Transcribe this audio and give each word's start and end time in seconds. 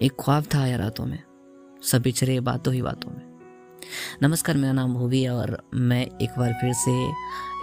एक 0.00 0.12
ख्वाब 0.20 0.44
था 0.54 0.62
आया 0.62 0.76
रातों 0.76 1.06
में। 1.06 1.22
सब 1.82 2.02
बिछड़े 2.02 2.40
बातों 2.40 2.74
ही 2.74 2.82
बातों 2.82 3.10
में। 3.10 3.40
नमस्कार, 4.22 4.56
मेरा 4.56 4.72
नाम 4.72 4.94
भूवी 4.94 5.22
है 5.22 5.30
और 5.30 5.68
मैं 5.74 6.06
एक 6.06 6.30
बार 6.38 6.52
फिर 6.52 6.72
से 6.72 7.04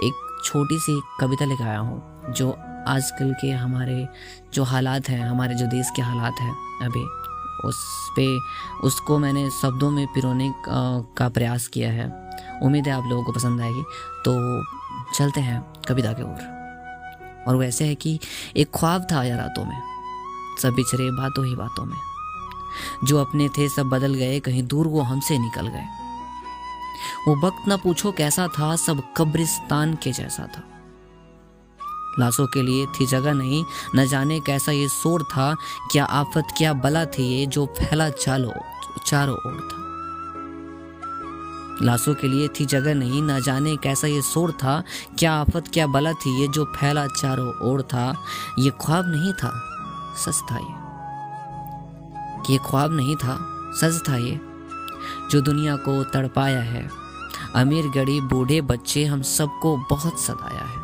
एक 0.07 0.41
छोटी 0.45 0.79
सी 0.79 1.01
कविता 1.19 1.45
लेकर 1.45 1.63
आया 1.63 1.79
हूँ, 1.79 2.31
जो 2.33 2.51
आजकल 2.87 3.35
के 3.41 3.51
हमारे 3.51 4.07
जो 4.53 4.63
हालात 4.63 5.09
हैं, 5.09 5.29
हमारे 5.29 5.55
जो 5.55 5.67
देश 5.67 5.91
के 5.95 6.01
हालात 6.01 6.33
हैं, 6.39 6.53
अभी 6.81 7.03
उस 7.67 8.09
पे 8.15 8.37
उसको 8.87 9.19
मैंने 9.19 9.49
शब्दों 9.49 9.91
में 9.91 10.07
पिरोने 10.07 10.53
का 11.17 11.29
प्रयास 11.29 11.67
किया 11.67 11.91
है। 11.91 12.29
उम्मीद 12.63 12.87
है 12.87 12.93
आप 12.93 13.03
लोगों 13.07 13.23
को 13.23 13.31
पसंद 13.31 13.61
आएगी। 13.61 13.83
तो 14.25 14.63
चलते 15.17 15.41
हैं 15.41 15.73
कविता 15.87 16.13
के 16.13 16.23
ओर। 16.23 17.45
और 17.47 17.55
वैसे 17.55 17.85
है 17.85 17.95
कि 17.95 18.19
एक 18.57 18.71
ख्वाब 18.75 19.07
था 19.11 19.19
आया 19.19 19.35
रातों 19.35 19.65
में। 19.65 19.81
सब 20.61 20.69
बिछड़े 20.69 21.11
बातों 21.11 21.45
ही 21.45 21.55
बातों 21.55 21.85
में। 21.85 22.12
जो 23.03 23.17
अपने 23.17 23.49
थे 23.49 23.69
सब 23.69 23.89
बदल 23.89 24.13
गए, 24.13 24.39
कहीं 24.39 24.63
दूर 24.63 24.87
वो 24.87 25.01
हमसे 25.01 25.37
निकल 25.37 25.67
गए। 25.67 25.85
वो 27.27 27.47
वक्त 27.47 27.67
ना 27.67 27.77
पूछो 27.77 28.11
कैसा 28.11 28.47
था, 28.47 28.75
सब 28.75 29.13
कब्रिस्तान 29.17 29.93
के 29.93 30.11
जैसा 30.11 30.43
था। 30.43 30.63
लाशों 32.19 32.47
के 32.47 32.61
लिए 32.61 32.85
थी 32.85 33.05
जगह 33.05 33.33
नहीं, 33.33 33.65
न 33.95 34.05
जाने 34.05 34.39
कैसा 34.39 34.71
ये 34.71 34.87
शोर 34.87 35.23
था, 35.23 35.55
क्या 35.91 36.05
आफत, 36.05 36.47
क्या 36.57 36.73
बला 36.73 37.05
थी 37.05 37.23
ये 37.39 37.45
जो 37.45 37.65
फैला 37.65 38.09
चालो 38.09 38.53
चारों 39.07 39.35
ओर 39.35 39.61
था। 39.61 39.83
लाशों 41.85 42.13
के 42.15 42.27
लिए 42.27 42.47
थी 42.47 42.65
जगह 42.65 42.93
नहीं, 42.95 43.21
न 43.21 43.41
जाने 43.41 43.75
कैसा 43.77 44.07
ये 44.07 44.21
शोर 44.21 44.51
था, 44.51 44.83
क्या 45.19 45.33
आफत, 45.33 45.63
क्या 45.73 45.87
बला 45.87 46.13
थी 46.13 46.41
ये 46.41 46.47
जो 46.47 46.65
फैला 46.65 47.07
चारों 47.07 47.53
ओर 47.61 47.81
था, 47.81 48.15
ये 48.59 48.71
ख्वाब 48.81 49.05
नहीं 49.07 49.33
था, 49.33 49.51
सच 50.17 50.41
था 50.51 50.57
ये। 50.57 50.82
कि 52.45 52.53
ये 52.53 52.59
ख्वाब 52.65 52.93
नहीं 52.93 53.15
था 53.15 53.49
सच 53.75 54.09
था 54.09 54.17
ये, 54.17 54.41
जो 55.31 55.41
दुनिया 55.41 55.75
को 55.75 56.03
तड़पाया 56.03 56.59
है। 56.59 56.89
अमीर, 57.55 57.87
गरीब, 57.87 58.23
बूढ़े 58.23 58.61
बच्चे 58.61 59.05
हम 59.05 59.21
सबको 59.21 59.77
बहुत 59.77 60.19
सताया 60.19 60.65
है। 60.65 60.83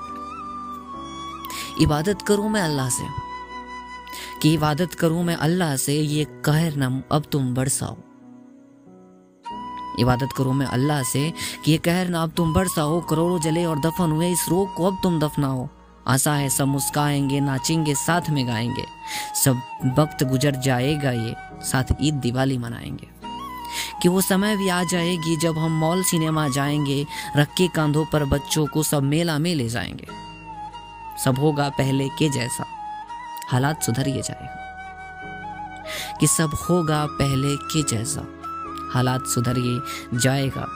इबादत 1.81 2.21
करूँ 2.21 2.49
मैं 2.49 2.61
अल्लाह 2.61 2.89
से? 2.89 3.29
कि 4.41 4.53
इबादत 4.53 4.93
करूँ 4.93 5.23
मैं 5.23 5.35
अल्लाह 5.35 5.75
से, 5.75 5.93
ये 5.93 6.25
कहर 6.25 6.73
न, 6.77 7.03
अब 7.11 7.23
तुम 7.31 7.53
बरसाओ। 7.53 7.97
इबादत 9.99 10.29
करूँ 10.37 10.53
मैं 10.53 10.65
अल्लाह 10.65 11.03
से, 11.03 11.33
कि 11.65 11.71
ये 11.71 11.77
कहर 11.77 12.07
ना, 12.07 12.23
अब 12.23 12.31
तुम 12.31 12.53
बरसाओ, 12.53 13.01
करोड़ों 13.01 13.39
जले 13.39 13.65
और 13.65 13.79
दफन 13.79 14.11
हुए, 14.11 14.31
इस 14.31 14.45
रोग 14.49 14.75
को 14.75 14.85
अब 14.85 14.97
तुम 15.03 15.19
दफनाओ। 15.19 15.69
आशा 16.09 16.33
है 16.33 16.49
सब 16.49 16.67
मुस्काएँगे, 16.67 17.39
नाचेंगे, 17.39 17.95
साथ 17.95 18.29
में 18.29 18.47
गाएँगे। 18.47 18.85
सब 19.43 19.61
वक्त 19.99 20.23
गुजर 20.23 20.51
जाएगा 20.51 21.11
ये, 21.11 21.35
साथ 21.61 21.83
ईद 22.01 22.13
दिवाली 22.13 22.57
मनाएँगे। 22.57 23.07
कि 24.01 24.09
वो 24.09 24.21
समय 24.21 24.57
भी 24.57 24.69
आ 24.69 24.83
जाएगी 24.83 25.37
जब 25.37 25.57
हम 25.57 25.71
मॉल 25.71 26.03
सिनेमा 26.03 26.47
जाएँगे, 26.47 27.05
रख 27.37 27.47
के 27.47 27.67
कांधों 27.67 28.05
पर 28.05 28.25
बच्चों 28.25 28.67
को 28.67 28.83
सब 28.83 29.03
मेला 29.03 29.37
में 29.37 29.55
ले 29.55 29.69
जाएँगे। 29.69 30.07
सब 31.25 31.39
होगा 31.39 31.69
पहले 31.69 32.09
के 32.09 32.29
जैसा, 32.29 32.65
हालात 33.51 33.83
सुधरिए 33.83 34.21
जाएगा 34.21 34.55
कि 36.19 36.27
सब 36.27 36.51
होगा 36.69 37.05
पहले 37.05 37.55
के 37.55 37.83
जैसा, 37.83 38.21
हालात 38.93 39.23
सुधरिए 39.25 39.79
जाएगा। 40.19 40.67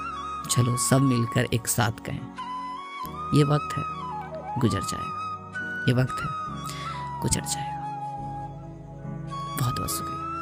चलो 0.51 0.77
सब 0.77 1.01
मिलकर 1.01 1.47
एक 1.53 1.67
साथ 1.67 2.05
कहें 2.05 2.21
ये 3.33 3.43
वक्त 3.43 3.77
है। 3.77 4.02
गुजर 4.59 4.81
जाएगा। 4.81 5.85
ये 5.87 5.93
वक्त 5.93 6.15
है। 6.23 6.29
गुजर 7.21 7.41
जाएगा। 7.41 7.83
बहुत 9.59 9.77
बहुत 9.77 9.91
शुक्रिया। 9.91 10.32